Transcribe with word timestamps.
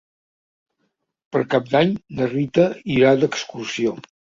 Per 1.37 1.43
Cap 1.53 1.71
d'Any 1.75 1.95
na 2.19 2.31
Rita 2.35 2.69
irà 2.99 3.17
d'excursió. 3.23 3.99